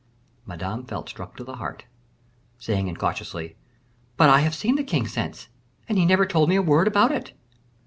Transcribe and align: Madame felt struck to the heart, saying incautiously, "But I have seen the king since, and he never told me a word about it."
Madame 0.47 0.83
felt 0.83 1.07
struck 1.07 1.37
to 1.37 1.43
the 1.43 1.57
heart, 1.57 1.85
saying 2.57 2.87
incautiously, 2.87 3.55
"But 4.17 4.31
I 4.31 4.39
have 4.39 4.55
seen 4.55 4.73
the 4.75 4.83
king 4.83 5.07
since, 5.07 5.47
and 5.87 5.95
he 5.95 6.07
never 6.07 6.25
told 6.25 6.49
me 6.49 6.55
a 6.55 6.61
word 6.63 6.87
about 6.87 7.11
it." 7.11 7.33